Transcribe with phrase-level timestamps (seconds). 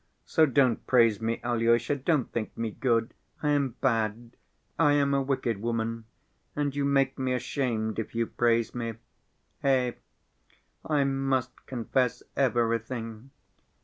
[0.25, 3.13] So don't praise me, Alyosha, don't think me good,
[3.43, 4.35] I am bad,
[4.79, 6.05] I am a wicked woman
[6.55, 8.95] and you make me ashamed if you praise me.
[9.63, 9.91] Eh,
[10.83, 13.29] I must confess everything.